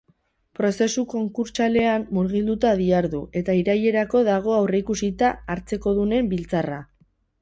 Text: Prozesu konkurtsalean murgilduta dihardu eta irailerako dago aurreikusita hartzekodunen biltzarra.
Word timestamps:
Prozesu 0.59 1.01
konkurtsalean 1.11 2.07
murgilduta 2.19 2.71
dihardu 2.81 3.19
eta 3.43 3.57
irailerako 3.59 4.23
dago 4.31 4.57
aurreikusita 4.61 5.31
hartzekodunen 5.57 6.33
biltzarra. 6.33 6.81